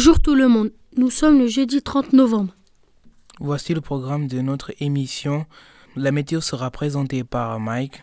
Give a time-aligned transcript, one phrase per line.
[0.00, 2.54] Bonjour tout le monde, nous sommes le jeudi 30 novembre.
[3.38, 5.44] Voici le programme de notre émission.
[5.94, 8.02] La météo sera présentée par Mike,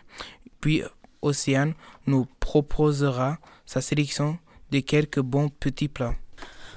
[0.60, 0.82] puis
[1.22, 1.74] Océane
[2.06, 4.38] nous proposera sa sélection
[4.70, 6.14] de quelques bons petits plats.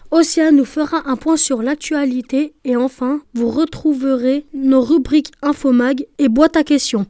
[0.09, 6.29] Océane nous fera un point sur l'actualité et enfin, vous retrouverez nos rubriques Infomag et
[6.29, 7.05] boîte à questions.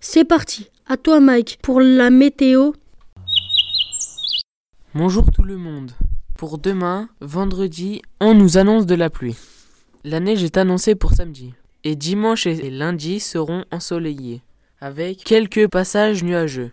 [0.00, 2.72] C'est parti, à toi Mike pour la météo.
[4.94, 5.92] Bonjour tout le monde.
[6.36, 9.36] Pour demain, vendredi, on nous annonce de la pluie.
[10.02, 11.54] La neige est annoncée pour samedi.
[11.84, 14.42] Et dimanche et lundi seront ensoleillés,
[14.80, 16.72] avec quelques passages nuageux.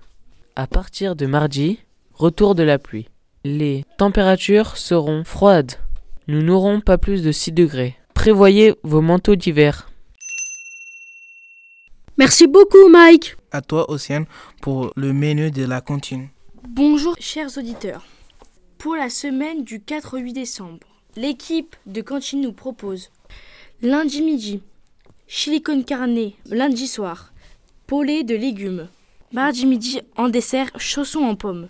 [0.55, 1.79] À partir de mardi,
[2.13, 3.07] retour de la pluie.
[3.43, 5.73] Les températures seront froides.
[6.27, 7.95] Nous n'aurons pas plus de 6 degrés.
[8.13, 9.89] Prévoyez vos manteaux d'hiver.
[12.17, 13.35] Merci beaucoup Mike.
[13.51, 14.25] À toi, Océane,
[14.61, 16.29] pour le menu de la cantine.
[16.67, 18.03] Bonjour chers auditeurs.
[18.81, 23.11] Pour la semaine du 4-8 décembre, l'équipe de cantine nous propose
[23.83, 24.59] lundi midi,
[25.27, 27.31] chili con carne, lundi soir,
[27.85, 28.87] polé de légumes,
[29.33, 31.67] mardi midi en dessert, chaussons en pommes.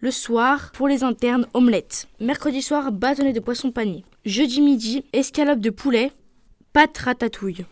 [0.00, 2.08] Le soir, pour les internes, omelette.
[2.18, 4.02] Mercredi soir, bâtonnet de poisson pané.
[4.24, 6.10] Jeudi midi, escalope de poulet,
[6.72, 7.66] pâte ratatouille.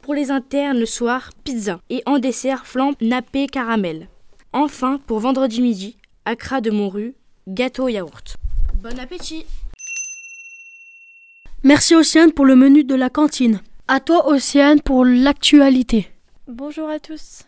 [0.00, 1.82] Pour les internes, le soir, pizza.
[1.90, 4.08] Et en dessert, flambe nappé caramel.
[4.54, 7.14] Enfin, pour vendredi midi, acra de morue,
[7.48, 8.36] gâteau yaourt.
[8.82, 9.46] Bon appétit
[11.62, 13.60] Merci Océane pour le menu de la cantine.
[13.88, 16.10] À toi Océane pour l'actualité.
[16.48, 17.44] Bonjour à tous.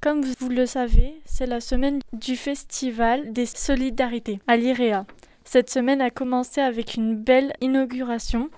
[0.00, 5.06] Comme vous le savez, c'est la semaine du Festival des Solidarités à l'IREA.
[5.44, 8.50] Cette semaine a commencé avec une belle inauguration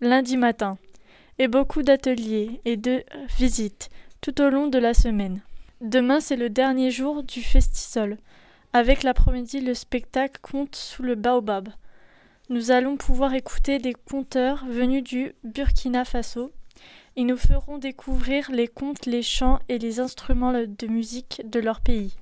[0.00, 0.76] lundi matin
[1.38, 3.02] et beaucoup d'ateliers et de
[3.38, 5.40] visites tout au long de la semaine.
[5.80, 8.18] Demain, c'est le dernier jour du Festisol.
[8.72, 11.68] Avec l'après-midi, le spectacle compte sous le baobab.
[12.48, 16.52] Nous allons pouvoir écouter des conteurs venus du Burkina Faso
[17.14, 21.80] ils nous feront découvrir les contes, les chants et les instruments de musique de leur
[21.80, 22.16] pays.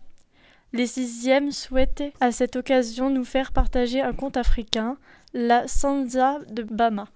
[0.73, 4.97] Les sixièmes souhaitent à cette occasion nous faire partager un conte africain,
[5.33, 7.09] la Sanza de Bama,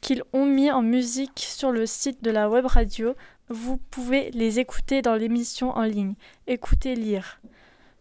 [0.00, 3.14] qu'ils ont mis en musique sur le site de la web radio.
[3.48, 6.14] Vous pouvez les écouter dans l'émission en ligne.
[6.46, 7.40] Écoutez lire.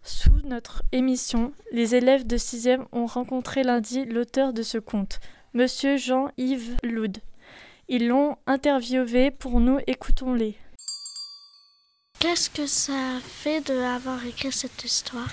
[0.07, 5.19] Sous notre émission, les élèves de sixième ont rencontré lundi l'auteur de ce conte,
[5.53, 7.17] Monsieur Jean-Yves Loud.
[7.89, 10.55] Ils l'ont interviewé pour nous, écoutons-les.
[12.19, 15.27] Qu'est-ce que ça fait d'avoir écrit cette histoire?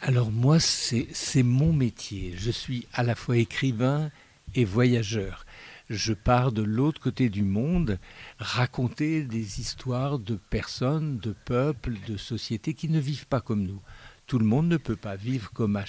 [0.00, 2.32] Alors moi, c'est mon métier.
[2.38, 4.10] Je suis à la fois écrivain
[4.54, 5.44] et voyageur.
[5.90, 7.98] Je pars de l'autre côté du monde
[8.38, 13.80] raconter des histoires de personnes, de peuples, de sociétés qui ne vivent pas comme nous
[14.28, 15.84] tout le monde ne peut pas vivre comme à.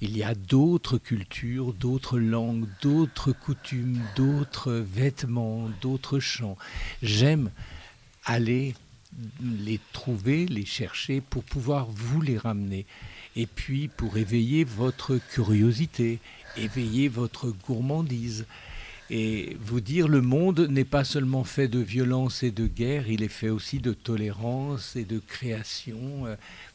[0.00, 6.56] Il y a d'autres cultures, d'autres langues, d'autres coutumes, d'autres vêtements, d'autres chants.
[7.02, 7.50] J'aime
[8.24, 8.74] aller
[9.42, 12.86] les trouver, les chercher pour pouvoir vous les ramener.
[13.34, 16.20] Et puis pour éveiller votre curiosité,
[16.56, 18.46] éveiller votre gourmandise.
[19.14, 23.22] Et vous dire le monde n'est pas seulement fait de violence et de guerre, il
[23.22, 26.24] est fait aussi de tolérance et de création.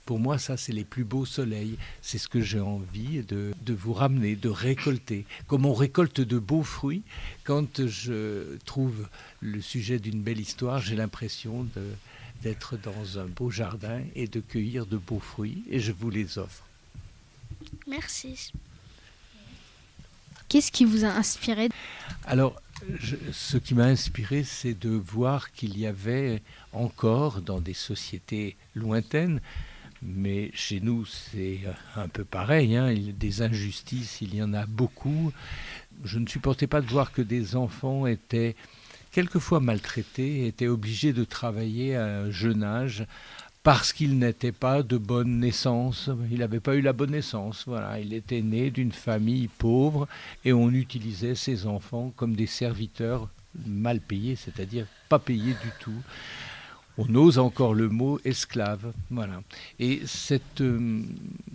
[0.05, 1.79] Pour moi, ça, c'est les plus beaux soleils.
[2.03, 5.25] C'est ce que j'ai envie de, vous ramener, de récolter.
[5.47, 7.01] Comme on récolte de beaux fruits,
[7.43, 9.07] quand je trouve
[9.41, 11.65] le sujet d'une belle histoire, j'ai l'impression
[12.43, 16.37] d'être dans un beau jardin et de cueillir de beaux fruits, et je vous les
[16.37, 16.67] offre.
[17.87, 18.51] Merci.
[20.49, 21.69] Qu'est-ce qui vous a inspiré
[22.25, 22.55] Alors,
[23.31, 26.41] ce qui m'a inspiré, c'est de voir qu'il y avait
[26.73, 29.41] encore dans des sociétés lointaines
[30.01, 31.61] mais chez nous, c'est
[31.95, 32.75] un peu pareil.
[32.75, 32.93] Hein.
[33.17, 35.31] Des injustices, il y en a beaucoup.
[36.03, 38.55] Je ne supportais pas de voir que des enfants étaient
[39.11, 43.05] quelquefois maltraités, étaient obligés de travailler à un jeune âge
[43.67, 46.09] parce qu'ils n'étaient pas de bonne naissance.
[46.31, 47.65] Il n'avait pas eu la bonne naissance.
[47.67, 50.07] Voilà, il était né d'une famille pauvre
[50.45, 53.27] et on utilisait ses enfants comme des serviteurs
[53.65, 56.01] mal payés, c'est-à-dire pas payés du tout
[56.97, 58.93] on ose encore le mot esclave.
[59.11, 59.41] Voilà.
[59.79, 61.01] Et cette, euh,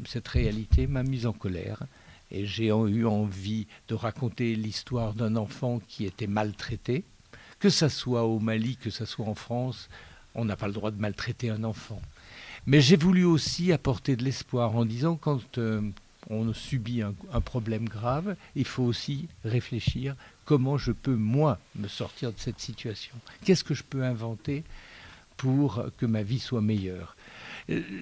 [0.06, 1.78] cette réalité m'a mise en colère.
[2.30, 7.04] Et j'ai eu envie de raconter l'histoire d'un enfant qui était maltraité.
[7.58, 9.88] Que ça soit au Mali, que ça soit en France,
[10.34, 12.00] on n'a pas le droit de maltraiter un enfant.
[12.66, 15.80] Mais j'ai voulu aussi apporter de l'espoir en disant quand euh,
[16.30, 20.14] on subit un, problème grave, il faut aussi réfléchir
[20.44, 23.14] comment je peux, moi, me sortir de cette situation.
[23.44, 24.62] Qu'est-ce que je peux inventer
[25.36, 27.16] pour que ma vie soit meilleure?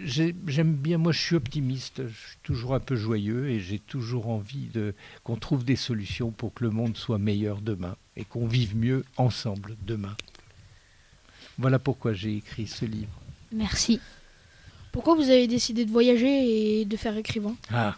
[0.04, 4.28] J'aime bien, moi je suis optimiste, je suis toujours un peu joyeux et j'ai toujours
[4.28, 4.68] envie
[5.22, 9.04] qu'on trouve des solutions pour que le monde soit meilleur demain et qu'on vive mieux
[9.16, 10.16] ensemble demain.
[11.60, 13.12] Voilà pourquoi j'ai écrit ce livre.
[13.52, 14.00] Merci.
[14.92, 17.54] Pourquoi vous avez décidé de voyager et de faire écrivain?
[17.70, 17.96] Ah,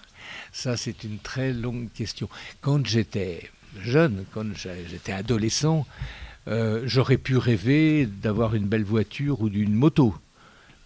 [0.52, 2.28] ça c'est une très longue question.
[2.60, 3.50] Quand j'étais
[3.80, 5.86] jeune, quand j'étais adolescent,
[6.48, 10.12] euh, j'aurais pu rêver d'avoir une belle voiture ou d'une moto.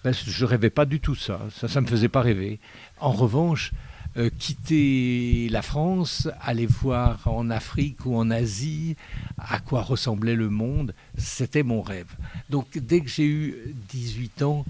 [0.05, 1.40] Ben, je rêvais pas du tout ça.
[1.52, 2.61] Ça, ça me faisait pas rêver.
[3.00, 3.72] En revanche,
[4.16, 8.96] euh, quitter la France, aller voir en Afrique ou en Asie
[9.36, 12.08] à quoi ressemblait le monde, c'était mon rêve.
[12.48, 14.64] Donc dès que j'ai eu 18 ans,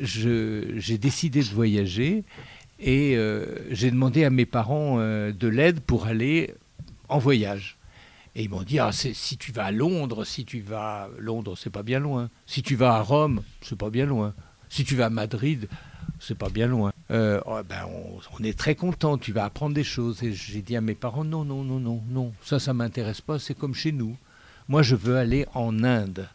[0.00, 2.24] j'ai décidé de voyager
[2.78, 6.54] et euh, j'ai demandé à mes parents de l'aide pour aller
[7.08, 7.76] en voyage.
[8.36, 11.70] Et ils m'ont dit ah, si tu vas à Londres, si tu vas Londres, c'est
[11.70, 12.30] pas bien loin.
[12.46, 14.34] Si tu vas à Rome, c'est pas bien loin.
[14.68, 15.68] Si tu vas à Madrid,
[16.18, 16.93] c'est pas bien loin.
[17.10, 17.86] Euh, oh, ben
[18.38, 20.22] on, est très content, tu vas apprendre des choses.
[20.22, 23.38] Et j'ai dit à mes parents non, non, non, non, non, ça, ça m'intéresse pas,
[23.38, 24.16] c'est comme chez nous.
[24.68, 26.28] Moi, je veux aller en Inde.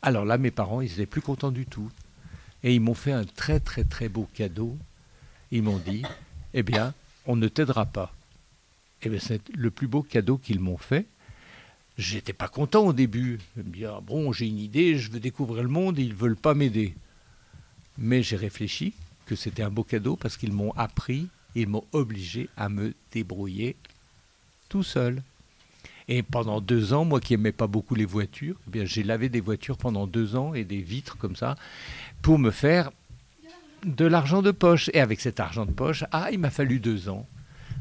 [0.00, 1.90] Alors là, mes parents, ils étaient plus contents du tout.
[2.62, 4.76] Et ils m'ont fait un très, très, très beau cadeau.
[5.50, 6.02] Ils m'ont dit
[6.54, 6.94] eh bien,
[7.26, 8.14] on ne t'aidera pas.
[9.02, 11.06] Eh bien, c'est le plus beau cadeau qu'ils m'ont fait.
[11.98, 13.40] J'étais pas content au début.
[13.56, 16.94] Bien, bon, j'ai une idée, je veux découvrir le monde, ils veulent pas m'aider.
[17.98, 18.94] Mais j'ai réfléchi
[19.26, 23.76] que c'était un beau cadeau parce qu'ils m'ont appris, ils m'ont obligé à me débrouiller
[24.68, 25.22] tout seul.
[26.08, 29.40] Et pendant deux ans, moi qui n'aimais pas beaucoup les voitures, eh j'ai lavé des
[29.40, 31.56] voitures pendant deux ans et des vitres comme ça
[32.22, 32.92] pour me faire
[33.84, 34.88] de l'argent de poche.
[34.94, 37.26] Et avec cet argent de poche, ah, il m'a fallu deux ans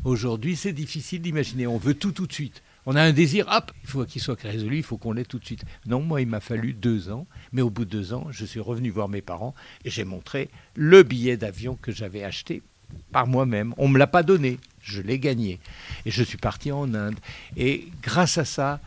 [0.06, 1.66] Aujourd'hui, c'est difficile d'imaginer.
[1.66, 2.62] On veut tout tout de suite.
[2.86, 5.40] On a un désir, hop, il faut qu'il soit résolu, il faut qu'on l'ait tout
[5.40, 5.64] de suite.
[5.88, 8.60] Non, moi, il m'a fallu deux ans, mais au bout de deux ans, je suis
[8.60, 12.62] revenu voir mes parents et j'ai montré le billet d'avion que j'avais acheté
[13.12, 13.74] par moi-même.
[13.78, 15.60] On ne me l'a pas donné, je l'ai gagné.
[16.06, 17.20] Et je suis parti en Inde.
[17.58, 18.80] Et grâce à ça,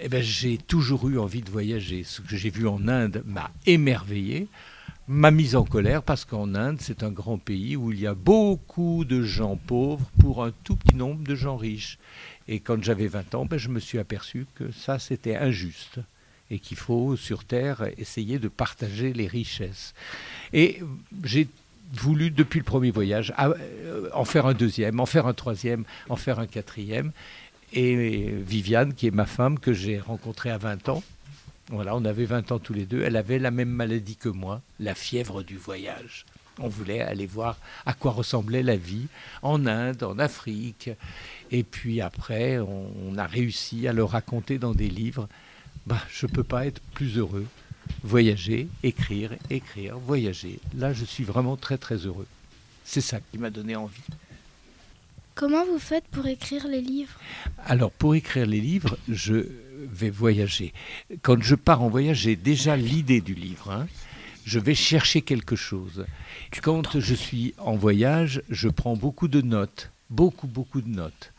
[0.00, 2.02] eh ben, j'ai toujours eu envie de voyager.
[2.04, 4.48] Ce que j'ai vu en Inde m'a émerveillé
[5.10, 8.14] m'a mise en colère parce qu'en Inde, c'est un grand pays où il y a
[8.14, 11.98] beaucoup de gens pauvres pour un tout petit nombre de gens riches.
[12.46, 15.98] Et quand j'avais 20 ans, ben, je me suis aperçu que ça, c'était injuste
[16.48, 19.94] et qu'il faut, sur Terre, essayer de partager les richesses.
[20.52, 20.80] Et
[21.24, 21.48] j'ai
[21.92, 26.16] voulu, depuis le premier voyage, euh, en faire un deuxième, en faire un troisième, en
[26.16, 27.10] faire un quatrième.
[27.72, 31.02] Et Viviane, qui est ma femme, que j'ai rencontrée à 20 ans,
[31.70, 33.02] voilà, on avait 20 ans tous les deux.
[33.02, 36.26] Elle avait la même maladie que moi, la fièvre du voyage.
[36.58, 37.56] On voulait aller voir
[37.86, 39.06] à quoi ressemblait la vie
[39.42, 40.90] en Inde, en Afrique.
[41.52, 45.28] Et puis après, on, a réussi à le raconter dans des livres.
[45.86, 47.46] Bah, je ne peux pas être plus heureux.
[48.02, 50.58] Voyager, écrire, écrire, voyager.
[50.76, 52.26] Là, je suis vraiment très très heureux.
[52.84, 54.02] C'est ça qui m'a donné envie.
[55.36, 57.18] Comment vous faites pour écrire les livres?
[57.64, 59.46] Alors, pour écrire les livres, je
[60.08, 60.72] voyager.
[61.20, 63.70] Quand je pars en voyage, j'ai déjà l'idée du livre.
[63.70, 63.86] Hein.
[64.46, 66.06] Je vais chercher quelque chose.
[66.62, 71.32] Quand je suis en voyage, je prends beaucoup de notes, beaucoup, beaucoup de notes.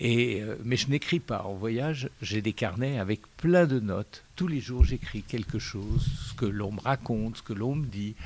[0.00, 1.44] Et, euh, mais je n'écris pas.
[1.44, 4.24] En voyage, j'ai des carnets avec plein de notes.
[4.36, 7.86] Tous les jours, j'écris quelque chose, ce que l'on me raconte, ce que l'on me
[7.86, 8.16] dit.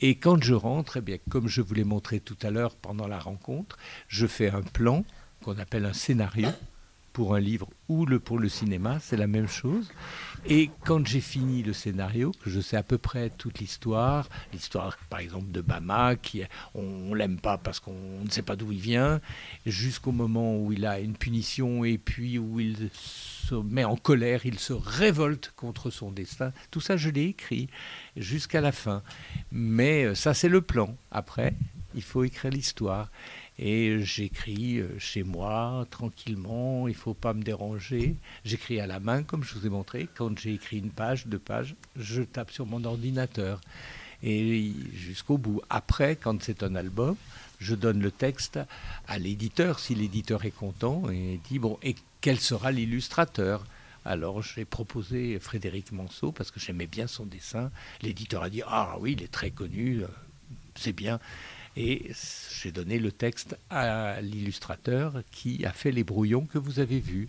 [0.00, 3.06] Et quand je rentre, eh bien, comme je vous l'ai montré tout à l'heure pendant
[3.06, 3.78] la rencontre,
[4.08, 5.04] je fais un plan
[5.42, 6.48] qu'on appelle un scénario
[7.12, 9.90] pour un livre ou le, pour le cinéma, c'est la même chose.
[10.46, 14.96] Et quand j'ai fini le scénario, que je sais à peu près toute l'histoire, l'histoire
[15.10, 16.42] par exemple de Bama, qui
[16.74, 19.20] on, ne l'aime pas parce qu'on ne sait pas d'où il vient,
[19.66, 22.90] jusqu'au moment où il a une punition et puis où il
[23.56, 26.52] met en colère, il se révolte contre son destin.
[26.70, 27.68] Tout ça, je l'ai écrit
[28.16, 29.02] jusqu'à la fin.
[29.50, 30.96] Mais euh, ça, c'est le plan.
[31.10, 31.54] Après,
[31.94, 33.10] il faut écrire l'histoire.
[33.58, 38.16] Et j'écris euh, chez moi, tranquillement, il ne faut pas me déranger.
[38.44, 40.08] J'écris à la main, comme je vous ai montré.
[40.14, 43.60] Quand j'ai écrit une page, deux pages, je tape sur mon ordinateur.
[44.22, 45.60] Et jusqu'au bout.
[45.68, 47.16] Après, quand c'est un album,
[47.58, 48.58] je donne le texte
[49.08, 53.64] à l'éditeur, si l'éditeur est content, et dit, bon, et quel sera l'illustrateur?
[54.04, 57.70] Alors j'ai proposé Frédéric Manceau parce que j'aimais bien son dessin.
[58.02, 60.08] L'éditeur a dit Ah oui, il est très connu, euh,
[60.74, 61.20] c'est bien.
[61.76, 62.10] Et
[62.60, 67.28] j'ai donné le texte à l'illustrateur qui a fait les brouillons que vous avez vus.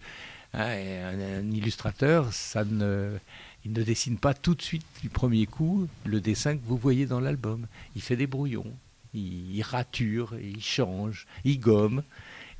[0.53, 3.17] Hein, un, illustrateur, ça ne,
[3.65, 7.05] il ne dessine pas tout de suite du premier coup le dessin que vous voyez
[7.05, 7.67] dans l'album.
[7.95, 8.71] Il fait des brouillons,
[9.13, 12.03] il, rature, il change, il gomme.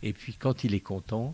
[0.02, 1.34] Et puis quand il est content,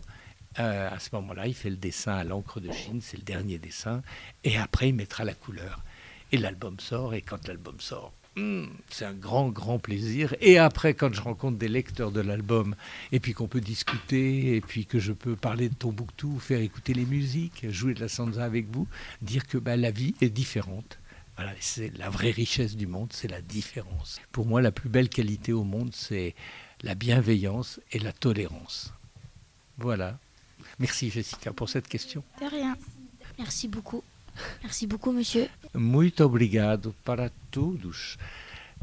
[0.58, 3.58] euh, à ce moment-là, il fait le dessin à l'encre de Chine, c'est le dernier
[3.58, 4.02] dessin.
[4.44, 5.84] Et après, il mettra la couleur.
[6.32, 10.34] Et l'album sort, et quand l'album sort, hmm, c'est un grand, grand plaisir.
[10.40, 12.74] Et après, quand je rencontre des lecteurs de l'album,
[13.12, 16.94] et puis qu'on peut discuter, et puis que je peux parler de Tombouctou, faire écouter
[16.94, 18.86] les musiques, jouer de la sansa avec vous,
[19.22, 20.98] dire que bah, la vie est différente.
[21.36, 24.20] Voilà, c'est la vraie richesse du monde, c'est la différence.
[24.30, 26.34] Pour moi, la plus belle qualité au monde, c'est
[26.82, 28.92] la bienveillance et la tolérance.
[29.78, 30.18] Voilà.
[30.78, 32.22] Merci Jessica pour cette question.
[32.40, 32.76] De rien.
[33.38, 34.04] Merci beaucoup.
[34.62, 35.48] Merci beaucoup, monsieur.
[35.74, 38.16] Muito obrigado para todos.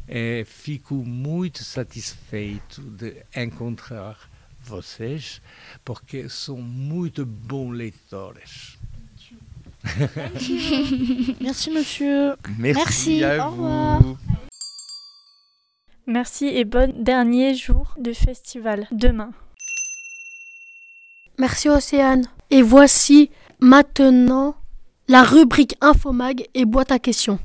[0.08, 4.18] E fico muito satisfeito de encontrar
[4.64, 5.42] vocês,
[5.84, 8.78] porque são muito bons leitores.
[11.42, 12.36] Merci, monsieur.
[12.58, 13.64] Merci, Merci, à au vous.
[13.64, 14.18] revoir.
[16.06, 19.32] Merci et bon dernier jour de festival demain.
[21.38, 22.26] Merci Océane.
[22.50, 24.56] Et voici maintenant
[25.10, 27.40] la rubrique Infomag et boîte à questions.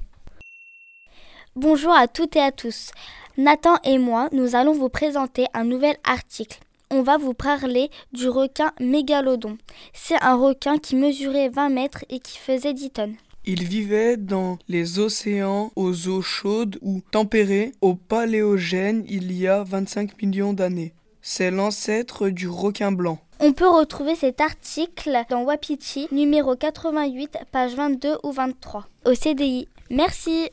[1.55, 2.91] Bonjour à toutes et à tous.
[3.39, 6.59] Nathan et moi, nous allons vous présenter un nouvel article.
[6.91, 9.59] On va vous parler du requin mégalodon.
[9.95, 13.15] C'est un requin qui mesurait 20 mètres et qui faisait 10 tonnes.
[13.45, 19.63] Il vivait dans les océans, aux eaux chaudes ou tempérées, au Paléogène il y a
[19.63, 20.95] 25 millions d'années.
[21.25, 23.21] C'est l'ancêtre du requin blanc.
[23.39, 29.69] On peut retrouver cet article dans Wapiti, numéro 88, page 22 ou 23, au CDI.
[29.89, 30.51] Merci.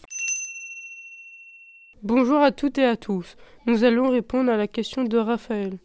[2.04, 3.36] Bonjour à toutes et à tous.
[3.66, 5.80] Nous allons répondre à la question de Raphaël.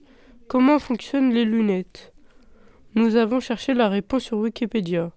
[0.49, 2.13] Comment fonctionnent les lunettes?
[2.95, 5.13] Nous avons cherché la réponse sur Wikipédia.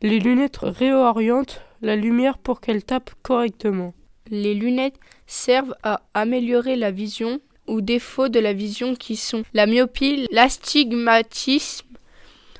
[0.00, 3.92] Les lunettes réorientent la lumière pour qu'elle tape correctement.
[4.30, 9.66] Les lunettes servent à améliorer la vision ou défauts de la vision qui sont la
[9.66, 11.86] myopie, l'astigmatisme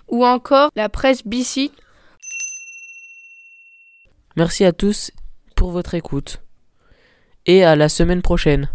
[0.08, 1.72] ou encore la presbytie.
[4.36, 5.10] Merci à tous
[5.54, 6.42] pour votre écoute
[7.46, 8.68] et à la semaine prochaine.